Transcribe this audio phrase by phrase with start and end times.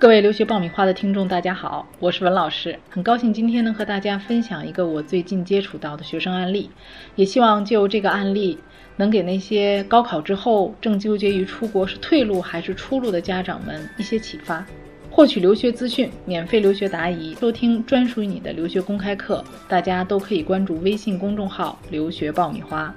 [0.00, 6.70] 各位留学爆米花的听众，大家好，我是文老师，很高兴今天能和大家分享一个我最近接触到的学生案例，
[7.16, 8.56] 也希望就这个案例
[8.94, 14.64] 能给那些高考之后正纠结于出国是退路还是出路的家长们一些启发。
[15.10, 22.94] 获取留学资讯，免费留学答疑，收听专属于你的留学公开课，大家都可以关注微信公众号“留学爆米花”。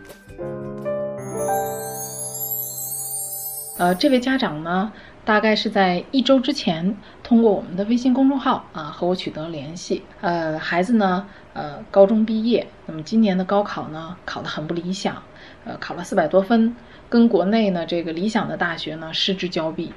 [3.79, 4.93] 呃，这位家长呢？
[5.23, 10.03] 大概是在一周之前，通过我们的微信公众号啊和我取得联系。
[10.19, 15.21] 呃，孩子呢，呃，高中毕业，那么今年的高考呢考得很不理想，
[15.63, 16.75] 呃，考了四百多分，
[17.07, 19.93] 跟国内呢这个理想的大学呢失之交臂。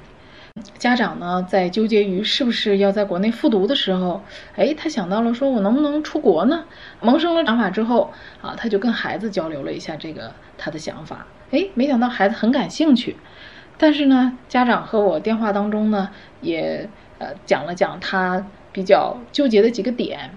[0.77, 4.21] 家长呢在纠结于是不是要在国内复读的时候，
[4.55, 6.63] 哎，他想到了说我能不能出国呢？
[7.01, 13.17] 萌生了想法之后啊，他就跟孩子交流了一下这个他的想法，哎，没想到孩子很感兴趣。
[13.77, 16.09] 但是呢，家长和我电话当中呢，
[16.41, 16.89] 也
[17.19, 20.31] 呃讲了讲他比较纠结的几个点。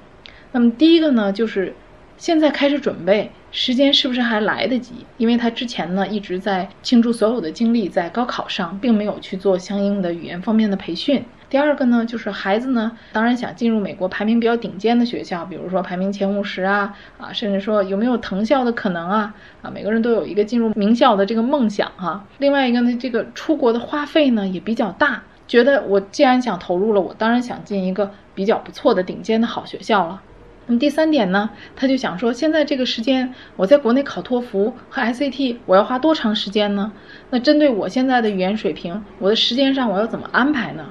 [0.53, 1.75] 那么第一个呢，就是
[2.17, 5.07] 现在开始准备，时间是不是还来得及？
[5.17, 11.25] 因为他之前呢一直在倾注所有的精力在高考上，并没有去做相应的语言方面的培训。
[11.51, 22.27] 第二个呢，就是孩子呢，当然想进入美国排名比较顶尖的学校，比如说排名前五十啊，啊，甚至说有没有藤校的可能啊，啊，每个人都有一个进入名校的这个梦想哈。
[22.37, 30.21] 另外一个呢，这个出国的花费呢也比较大，觉得我既然想投入了，我当然想进一个比较不错的顶尖的好学校了。
[30.67, 36.93] 那么第三点呢，他就想说，现在这个时间我在国内考托福和 SAT，我要花多长时间呢？
[37.31, 40.85] 那针对我现在的语言水平，我的时间上我要怎么安排呢？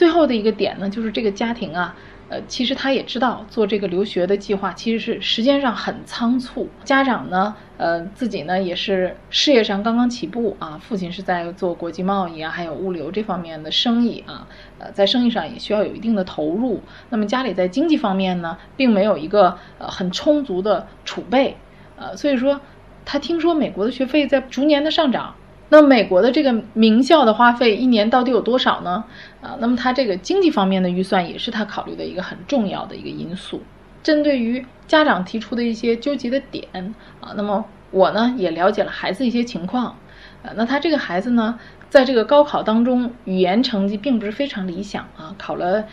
[0.00, 1.94] 最后的一个点呢，就是这个家庭啊，
[2.30, 6.70] 呃，其实他也知道做这个留学的计划其实是时间上很仓促。
[6.84, 16.80] 家长呢，呃，自己呢也是事业上刚刚起步啊，父亲是在做国际贸易啊，还有物流这方面的生意啊，呃，在生意上也需要有一定的投入。
[17.10, 21.58] 那么家里在经济方面呢，并没有一个呃很充足的储备，
[21.98, 22.62] 呃，所以说
[23.04, 25.34] 他听说美国的学费在逐年的上涨。
[25.70, 29.04] 那美国的这个名校的花费一年到底有多少呢？
[29.40, 33.62] 啊，那么他这个经济方面的预算也是他考虑的一个很重要的一个因素。
[34.02, 39.96] 针对于家长提出的一些纠结的点啊，那么我呢也了解了孩子一些情况。
[40.42, 45.84] 呃，那他这个孩子呢，在这个高考当中语言成绩并不是非常理想啊，考了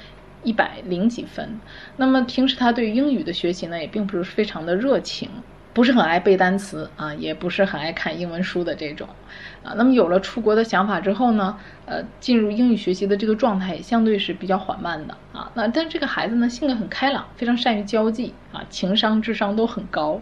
[0.44, 1.60] 一百零几分。
[1.98, 5.30] 那么平时他对英语的学习呢，也并不是非常的热情。
[5.78, 9.08] 不是很爱背单词啊，也不是很爱看英文书的这种，
[9.64, 11.56] 啊，那么有了出国的想法之后呢，
[11.86, 15.16] 呃，进入英语学习的这个状态相对是比较缓慢的。
[15.38, 15.52] 啊。
[15.54, 20.20] 那但这个孩子呢，性格很开朗，非常善于交际啊，情商、智商都很高，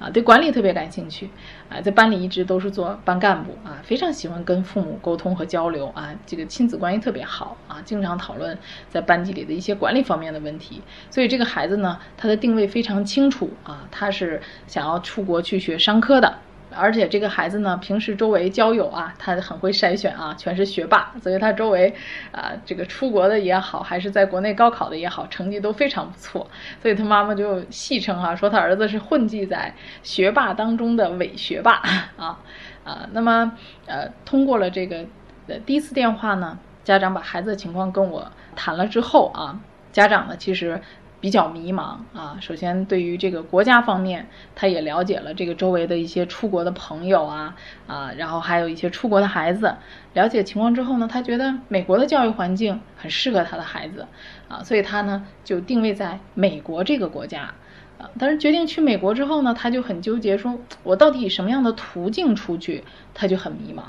[0.00, 1.30] 啊，对管理特别感兴趣，
[1.70, 8.58] 啊，在班里一直都是做班干部啊，非常喜欢跟父母沟通和交流啊，这个亲子关系特别好啊，经常讨论
[8.90, 10.82] 在班级里的一些管理方面的问题。
[11.10, 14.96] 所以这个孩子呢，他的定位非常清楚啊，他是想要。
[15.06, 16.38] 出国去学商科的，
[16.78, 21.94] 而且这个孩子呢，平时周围交友啊，他很会筛选啊，全是学霸，所以他周围
[22.32, 26.46] 啊，这个出国的也好，还是在国内高考的也好，成绩都非常不错。
[26.82, 31.72] 所以他妈妈就戏称哈，说他儿子是混迹在学霸当中的伪学霸
[32.16, 32.42] 啊
[32.84, 33.08] 啊。
[33.12, 33.52] 那么
[33.86, 35.04] 呃，通过了这个
[35.46, 39.58] 呃第一次电话呢，家长把孩子的情况跟我谈了之后啊，
[39.92, 40.80] 家长呢其实。
[41.26, 47.56] 比较迷茫啊，首先对于这个国家方面，他也了解了这个周围的一些出国的朋友啊
[47.88, 49.74] 啊，然后还有一些出国的孩子，
[50.14, 54.06] 了解情况之后呢，他觉得美国的教育环境很适合他的孩子
[54.46, 57.54] 啊，所以他呢就定位在美国这个国家
[57.98, 63.82] 啊，但是决定去美国之后呢，他就很纠结，说我到底以什么样的途径出去，他就很迷茫。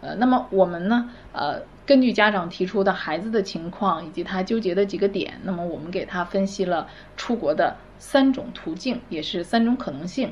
[0.00, 1.08] 呃，那么我们呢？
[1.32, 10.30] 呃，根据家长提出的孩子的情况以及他纠结的几个点，那么我们给他分析了出国的三种途径，也是三种可能性。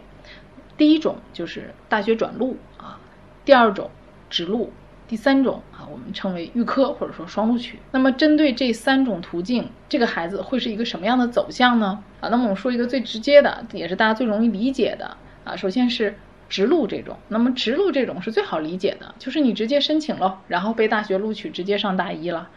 [0.77, 3.01] 第一种就是大学转录啊，
[3.47, 3.91] 第二种
[4.29, 4.71] 直录，
[5.09, 7.79] 第三种啊，我们称为预科或者说双录取。
[7.91, 12.05] 那么针对这三种途径，这个孩子会是一个什么样的走向呢？
[12.21, 16.19] 啊，那么我们说一个最直接的，也是大家最容易理解的啊，首先是。
[16.49, 22.51] 直录这种，那么直录这种是最好理解的，就是你直接申请了，然后被大学录取，直接上大一了，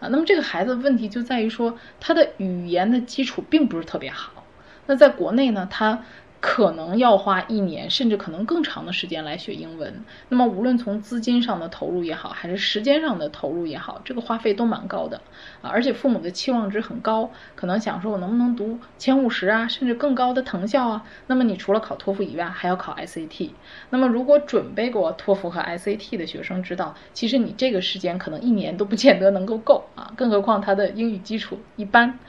[0.00, 4.44] 啊，那么这个孩子问题就在于说他的语言的基础并不是特别好，
[4.86, 6.04] 那在国内呢，他。
[6.48, 10.04] 可能要花一年，甚至可能更长的时间来学英文。
[10.28, 15.20] 那么无论从资金上的投入也好，还是时间上的投入也好，这个花费都蛮高的
[15.60, 15.68] 啊。
[15.70, 21.04] 而且父母的期望值很高，可能想说我能不能读前五十啊，甚至更高的藤校啊。
[21.26, 23.50] 那么你除了考托福以外，还要考 SAT。
[23.90, 30.12] 那么如果准备过托福和 SAT 的学生知道，其实你这个时间可能一年都不见得能够够啊。
[30.16, 32.20] 更何况他的英语基础一般，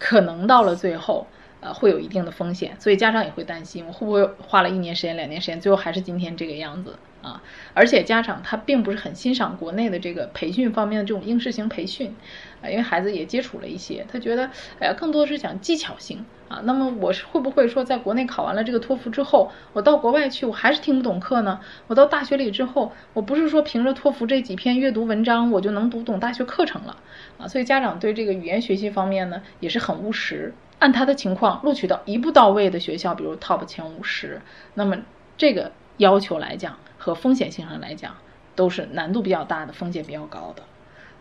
[0.00, 1.28] 可能到了最后。
[1.64, 7.42] 呃，会有一定的风险，所以家长也会担心，我会不会花了一年时间、两年时间，最后还是今天这个样子啊？
[7.72, 12.14] 而且家长他并不是很欣赏国内的这个培训方面的这种应试型培训，
[12.60, 16.60] 啊，因为孩子也接触了一些，他觉得，哎呀，更多的是讲技巧性啊。
[16.64, 21.60] 那么我是会不会说，在国内考完了这个托福之后，我到国外去，我还是听不懂课呢？
[21.86, 26.98] 我到大学里之后，我不是说凭着托福这几篇阅读文章，我就能读懂大学课程了
[27.38, 27.48] 啊？
[27.48, 30.52] 所以家长对这个语言学习方面呢，也是很务实。
[30.84, 34.42] 按他的情况录取到一步到位的学校，比如 top 前五十，
[34.74, 34.98] 那么
[35.38, 38.14] 这个要求来讲和风险性上来讲，
[38.54, 40.62] 都是难度比较大的，风险比较高的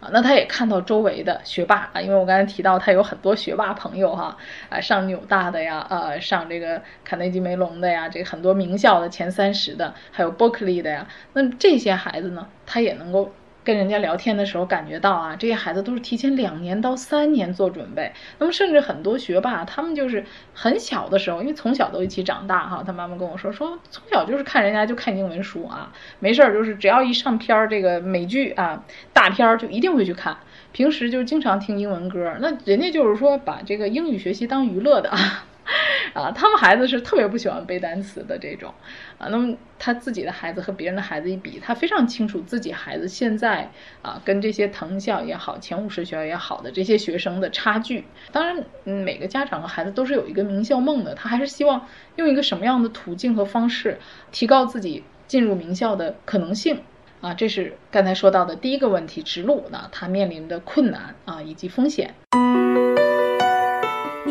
[0.02, 0.10] 啊。
[0.12, 4.38] 那他也看到周围的学霸啊，因为我刚才提到他有很多学霸朋友哈
[4.68, 13.32] 啊，上纽大的呀，呃，上这个卡内基梅隆的呀，这很多名校的前三十的，还有伯克利的呀，那这些孩子呢，他也能够。
[13.64, 18.12] 跟人家聊天的时候，感觉到啊，这些孩子都是提前两年到三年做准备。
[18.40, 22.84] 那么，甚至很多学霸，他们就是很小的时候，因为从小都一起长大哈。
[22.86, 28.84] 他妈妈跟我说，说从小就是看人家就看英文书啊，没事儿就是只要一上片儿这个美剧啊
[29.14, 30.38] 大片儿就一定会去看。
[30.72, 35.12] 平时就经常听英文歌，那人家就是说把这个英语学习当娱乐的。
[36.14, 38.74] 啊，他们孩子是特别不喜欢背单词的这种，
[39.18, 43.72] 啊，那么他自己的孩子和别人的孩子一比，他非常清楚自己孩子现在
[44.02, 48.04] 啊跟这些藤校也好、前五十学校也好的这些学生的差距。
[48.32, 51.88] 当然，每个家长和孩子都是有一个名校梦的，他还是希望
[52.18, 53.98] 用一个什么样的途径和方式
[54.32, 56.82] 提高自己进入名校的可能性
[57.22, 57.34] 啊。
[57.34, 62.14] 这是刚才说到的第一个问题，直路呢，他面临的困难啊以及风险。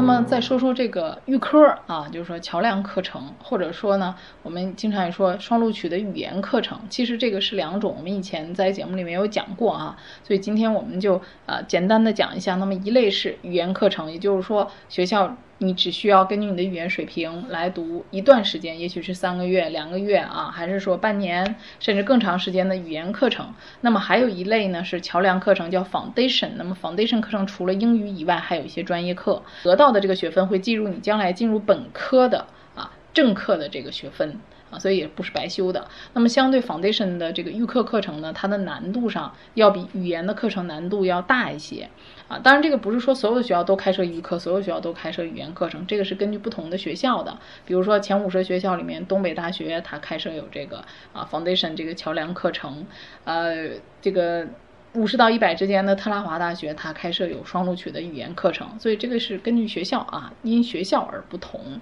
[0.00, 7.94] 那么再说说这个预科啊，就是说桥梁课程，或者说呢，我们经常也说双录取的语言课程，其实这个是两种。
[7.98, 12.56] 我们以前在节目里面有讲过啊，所以今天我们就呃简单的讲一下。
[12.56, 15.36] 那么一类是语言课程，也就是说学校。
[15.62, 23.52] 你只需要根据你的语言水平来读一段时间，也许是三个月、两个月啊，还是说半年，甚至更长时间的语言课程。
[23.82, 26.52] 那么还有一类呢是桥梁课程，叫 foundation。
[26.56, 34.40] 那么 foundation 课程除了英语以外，还有一些专业课，得到的这个学分会计入你将来进入本科的啊正课的这个学分。
[34.70, 35.86] 啊，所以也不是白修的。
[36.14, 41.88] 那么相对 foundation 的这个预课课程呢，它的难度上要比语言的课程难度要大一些。
[42.28, 47.36] 啊，当然这个不是说所有的学校都开设预课，所有学校都开设语言课程，这个是根据不同的学校的。
[47.66, 52.86] 比如说前五十学校里面，东北大学它开设有这个啊 foundation 这个桥梁课程。
[53.24, 53.70] 呃，
[54.00, 54.46] 这个
[54.94, 58.78] 五十到一百之间的特拉华大学它开设有双录取的语言课程。
[58.78, 61.80] 所以这个是根据学校啊，因学校而不同。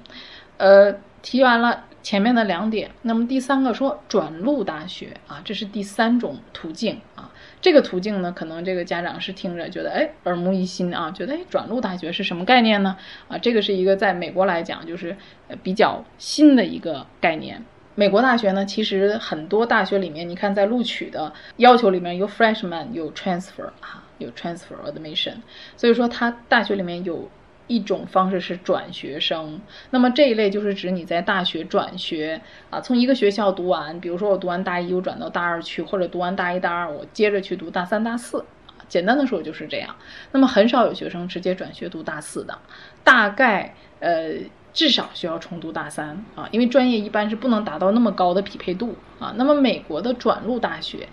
[0.56, 1.84] 呃，提完了。
[2.02, 7.30] 前面的两点，那么第三个说转录大学啊，这是第三种途径啊。
[7.60, 12.96] 这个途径呢，可能这个家长是听着觉得哎耳目一新啊，觉得哎转录大学是什么概念呢？
[13.26, 15.16] 啊，这个是一个在美国来讲就是
[15.62, 17.62] 比较新的一个概念。
[17.94, 25.34] 美国大学呢，其实很多大学里面，你看在录取的要求里面有 freshman 有 transfer 啊，有 transfer admission，
[25.76, 27.28] 所以说它大学里面有。
[27.68, 29.60] 一种方式是转学生，
[29.90, 38.44] 那么这一类就是指你在大学转学啊，从一个学校读完，比如说我读完大一，我转到大二去，或者读完大一、大二，我接着去读大三、大四。
[38.88, 39.94] 简单的说就是这样。
[40.32, 42.58] 那么很少有学生直接转学读大四的，
[43.04, 44.32] 大概呃
[44.72, 49.34] 至少需要重读大三啊，因为专业一般是不能达到那么高的匹配度啊。
[49.36, 51.06] 那么美国的转录大学，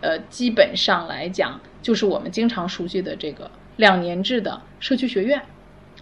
[0.00, 5.40] 呃，基本上来讲就是我们经常熟悉的这个两年制的社区学院。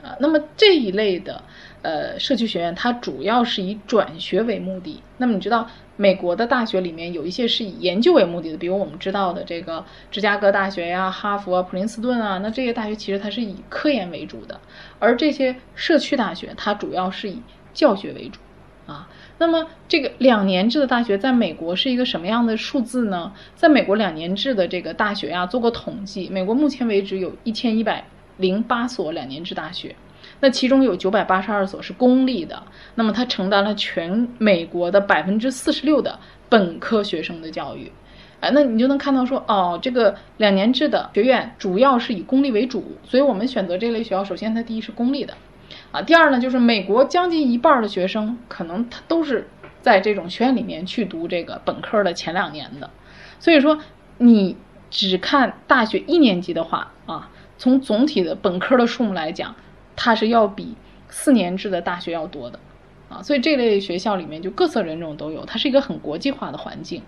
[0.02, 1.42] 啊，那么这一类的，
[1.82, 5.00] 呃，社区学院它主要是以转学为目的。
[5.18, 14.60] 那么你知道，美国的大学里面有一些是以研究为目的的，比如我们知道的这个芝加哥大学呀、哈佛啊、普林斯顿啊，那这些大学其实它是以科研为主的。
[14.98, 17.40] 而这些社区大学，它主要是以
[17.72, 18.40] 教学为主，
[18.86, 19.08] 啊。
[19.38, 23.32] 那么这个两年制的大学在美国是一个什么样的数字呢？
[23.56, 28.04] 在美国两年制的这个大学呀，做过统计，美国目前为止有一千一百
[28.38, 29.94] 零八所两年制大学，
[30.40, 32.62] 那其中有九百八十二所是公立的，
[32.94, 37.92] 那么它承担了全美国的百分之四十六的本科学生的教育。
[38.40, 45.34] 哎，那你就能看到说，哦，这个两年制的学院主要是以公立为主，所以我们选择这类学校，首先它第一是公立的，
[45.92, 49.48] 啊，第二呢就是美国将近一半的学生可能他都是
[49.80, 52.90] 在这种学院里面去读这个本科的前两年的，
[53.38, 53.78] 所以说
[54.18, 54.56] 你
[54.90, 57.30] 只看大学一年级的话，啊，
[57.62, 59.54] 从总体的本科的数目来讲，
[59.94, 60.74] 它是要比
[61.08, 62.58] 四年制的大学要多的，
[63.08, 67.02] 啊，所以这类学校里面就各色人种都有，它是一个很国际化的环境。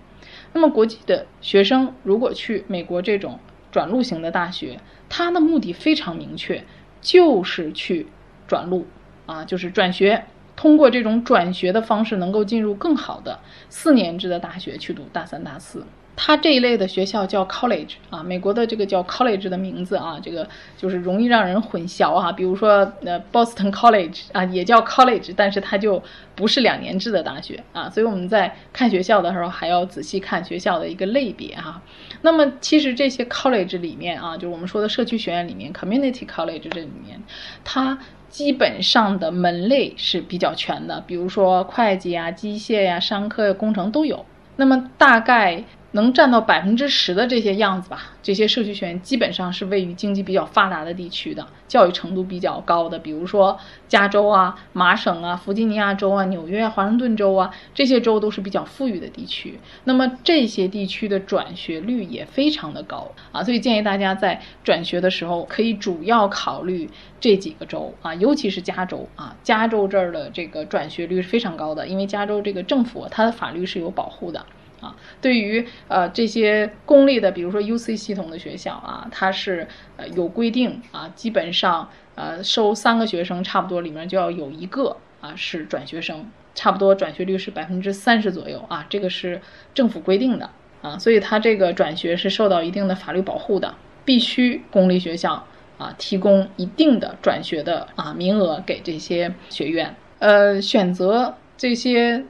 [0.53, 3.41] 那么，国际的学生如果去美国这种
[3.73, 6.65] 转录型的大学，他的目的非常明确，
[7.01, 8.07] 就是去
[8.47, 8.87] 转录
[9.27, 15.85] 啊，就是转学，通过这种转学的方式，能够进入更好的四年制的大学去读大三、大四。
[16.17, 22.31] 它这一类的学校叫 college 啊，美国的这个叫 college 的名字啊，这个就是容易让人混淆啊。
[22.31, 26.01] 比如说，呃，Boston College 啊，也叫 college，但是它就
[26.37, 27.91] 不是两年制的大学啊。
[27.91, 31.83] 所以我们在看学校的时候，还要仔细看学校的一个类别哈。
[32.23, 37.21] 那么，其实这些 college 里面啊，就是我们说的社区学院里面，community college 这里面，
[37.65, 44.25] 它基本上的门类是比较全的，比如说会计啊、机械呀、商科、工程都有。
[44.55, 45.65] 那么大概。
[45.95, 59.61] 能占到百分之十的这些样子吧，这些社区学院基本上是位于经济比较发达的地区的，教育程度比较高的，比如说加州啊、麻省啊、弗吉尼亚州啊、纽约、华盛顿州啊，这些州都是比较富裕的地区。
[59.85, 74.45] 那么这些地区的转学率也非常的高啊，所以建议大家在转学的时候可以主要考虑这几个州啊，尤其是加州啊，加州这儿的这个转学率是非常高的，因为加州这个政府它的法律是有保护的。
[74.85, 89.41] 啊，对于呃这些公立的，比如说 U C 系统的学校啊，它是呃有规定啊，基本上呃收三个学生，差不多里面就要有一个啊是转学生，差不多转学率是百分之三十左右啊，这个是
[89.73, 90.51] 政府规定的
[90.83, 93.75] 啊，所以它这个转学是受到一定的法律保护的，
[94.05, 95.47] 必须公立学校
[95.79, 102.27] 啊提供一定的转学的啊名额给这些学院，呃选择这些。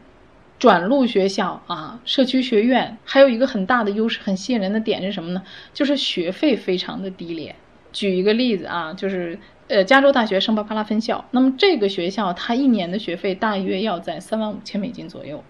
[0.58, 5.42] 转录学校啊，社区学院还有一个很大的优势，很吸引人的点是什么呢？
[5.74, 7.54] 就是学费非常的低廉。
[7.92, 15.44] 举一个例子啊，就是呃，加州大学圣巴巴拉分校，那么这个学校它一年的学费大约要在三万五千美金左右，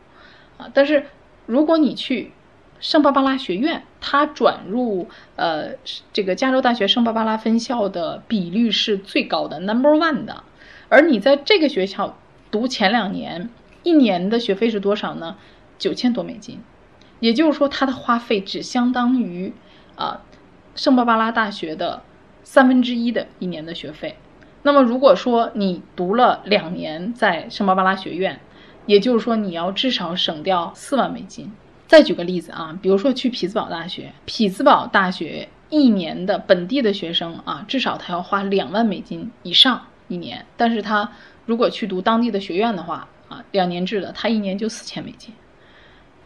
[0.56, 1.06] 啊，但是
[1.46, 2.32] 如果你去
[2.80, 5.70] 圣巴巴拉学院，它转入呃
[6.12, 10.42] 这个加州大学圣巴巴拉分校的比率是最高的，number one 的，
[10.88, 12.18] 而你在这个学校
[12.50, 13.48] 读前两年。
[13.84, 15.36] 一年的学费是多少呢？
[15.78, 16.60] 九千多美金，
[17.20, 19.52] 也就是说，它的花费只相当于
[19.94, 20.22] 啊
[20.74, 22.02] 圣巴巴拉大学的
[22.42, 24.16] 三分之一的一年的学费。
[24.62, 28.40] 那么，如果说你读了两年在圣巴巴拉学院，
[28.86, 31.52] 也就是说，你要至少省掉四万美金。
[31.86, 40.46] 再举个例子啊，比如说去匹兹堡大学，匹兹堡大学一年的本地的学生啊，至少他要花两万美金以上一年。
[40.56, 41.12] 但是他
[41.44, 45.34] 如果去读当地的学院的话，啊，两年制的，他一年就四千美金，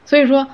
[0.05, 0.47] 所以说，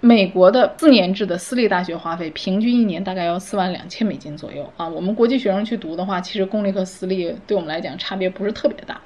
[0.00, 4.88] 美国的四年制的私立大学花费平均一年大概要四万两千美金左右啊。
[4.88, 9.00] 我们国际学生去读的话，其实公立和私立对我们来讲差别不是特别大，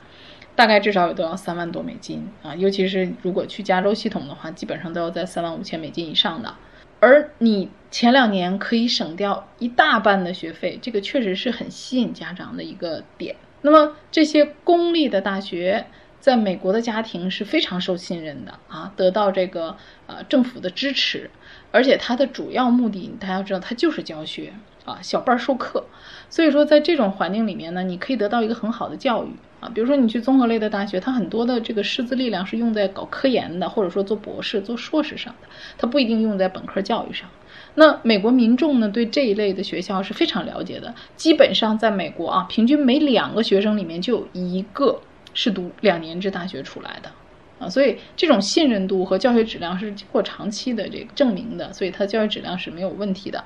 [0.55, 2.55] 大概至少也都要三万多美金啊。
[2.55, 6.55] 尤其是如果去加州系统的话，基本上都要在三万五千美金以上的。
[7.01, 13.35] 而你前两年可以省掉一大半的学费，这个确实是很吸引家长的一个点。
[13.63, 15.87] 那么这些公立的大学。
[16.25, 19.77] 在美国的家庭是非常受信任的啊，得到这个
[20.07, 21.31] 呃政府的支持，
[21.71, 24.55] 而且它的主要目的，大家要知道，它就是教学
[24.87, 25.85] 啊，小班授课。
[26.31, 29.29] 所以说，在这种环境里面呢，你可以得到一个很好的教育
[29.61, 29.71] 啊。
[29.75, 37.29] 比如说，你去综合类的大学，它很多的这个师资力量是用在搞科研的，或者说做博士、做硕士上的，它不一定用在本科教育上。
[37.75, 45.03] 那美国民众呢，对这一类的学校是非常了解的，基本上在美国啊，平均每两个学生里面就有一个。
[45.35, 47.11] 是读两年制大学出来的，
[47.59, 53.45] 啊，所以这种信任度和教学质量是经过长期的这个证明的，所以他教育质量是没有问题的，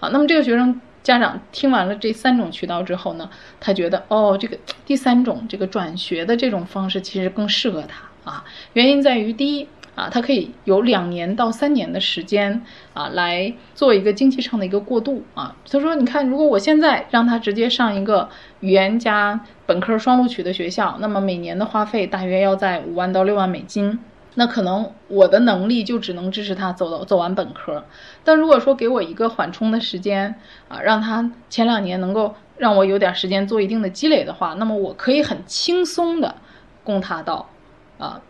[0.00, 8.10] 啊，那么这个学生家长听完了这三种渠道之后呢，他觉得哦，这个第三种这个转学的这种方式其实更适合他。
[8.22, 8.44] 啊，
[8.74, 12.62] 原因在于第一，啊，他可以有两年到三年的时间
[12.94, 15.56] 啊，来做一个经济上的一个过渡啊。
[15.70, 18.28] 他说，你看，如果我现在让他直接上一个
[18.60, 23.98] 语言加本科双录取的学校，那么每年的花费大约要在五万到六万美金。
[24.36, 27.84] 那可能我的能力就只能支持他走到走完本科，
[28.22, 30.36] 但如果说给我一个缓冲的时间
[30.68, 36.36] 啊，让他前两年能够让我有点时间做一定的积累的话，那么我可以很轻松的
[36.84, 37.50] 供他到
[37.98, 38.20] 啊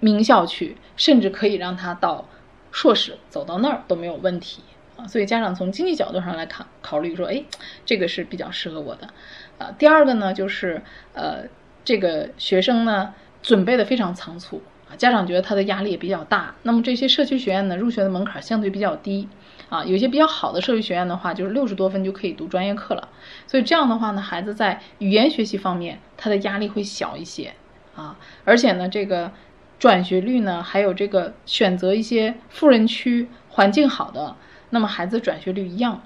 [0.00, 2.28] 名校去，甚至可以让他到
[2.70, 4.62] 硕士走到那儿都没有问题
[4.96, 5.06] 啊。
[5.06, 7.42] 所以家长从经济角度上来考考虑说，哎，
[7.84, 9.08] 这个是比较适合我的
[9.58, 9.74] 啊。
[9.78, 11.44] 第二个呢，就是呃
[11.84, 14.62] 这个学生呢准备的非常仓促。
[14.90, 16.54] 啊，家长觉得他的压力也比较大。
[16.62, 19.28] 那么这些社区学院呢，入学的门槛相对比较低，
[19.68, 23.06] 啊，有些比较好的社区学院的话，就是六十多分就可以读专业课了。
[23.46, 27.52] 所以这样的话呢，孩子在语言学习方面，他的压力会小一些，
[27.94, 29.30] 啊，而且呢，这个
[29.78, 34.34] 转学率呢，还有这个选择一些富人区环境好的，
[34.70, 36.02] 那么孩子转学率一样，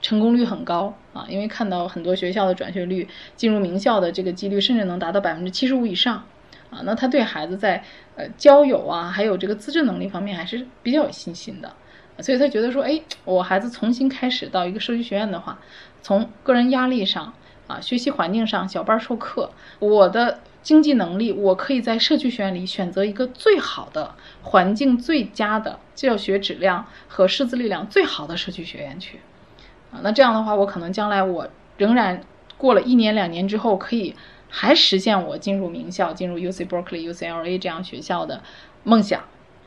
[0.00, 6.24] 成功率很高啊，因为看到很多学校的转学率进入名校的这个几率，甚至能达到百分之七十五以上。
[6.68, 7.82] 啊，那他对孩子在
[8.16, 11.72] 呃交友啊，还有这个自制能力方面还是比较有信心的，
[12.18, 15.60] 所以他觉得说，哎，我孩子重新开始到一个社区学院的话，
[16.02, 17.32] 从个人压力上
[17.66, 29.20] 啊，学习环境上，小班授课，我的经济能力，我可以在社区学院里选择一个最好的环境、最佳的教学质量和师资力量最好的社区学院去，
[29.90, 32.22] 啊，那这样的话，我可能将来我仍然
[32.56, 34.14] 过了一年两年之后可以。
[34.48, 38.40] 还实现我进入名校、进入 U C Berkeley、U C L A 这样学校的
[38.84, 39.24] 梦想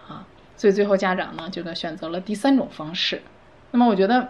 [0.08, 0.25] 啊！
[0.56, 3.22] 所以最后家长呢，就选择了第三种方式。
[3.72, 4.29] 那么我觉得，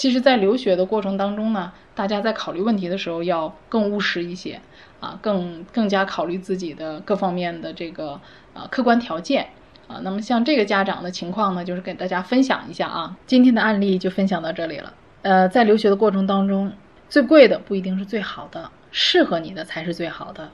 [0.00, 4.58] 其实，在留学的过程当中呢，大家在考虑问题的时候要更务实一些
[4.98, 8.18] 啊，更更加考虑自己的各方面的这个
[8.54, 9.48] 啊客观条件
[9.88, 10.00] 啊。
[10.02, 13.14] 那么像这个家长的情况呢，就是给大家分享一下啊。
[13.26, 14.94] 今天的案例就分享到这里了。
[15.20, 16.72] 呃，在留学的过程当中，
[17.10, 18.70] 最贵的不一定是最好的。
[18.90, 20.48] 适合你的才是最好的。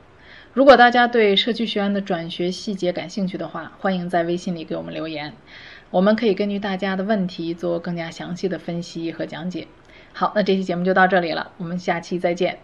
[0.54, 5.34] 如果大家对社区学院的转学细节感兴趣的话，欢迎在微信里给我们留言，
[5.96, 9.66] 我们可以根据大家的问题做更加详细的分析和讲解。
[10.12, 12.58] 好，那这期节目就到这里了，我们下期再见。